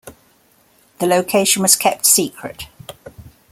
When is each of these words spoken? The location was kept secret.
The 0.97 1.05
location 1.05 1.61
was 1.61 1.75
kept 1.75 2.07
secret. 2.07 2.65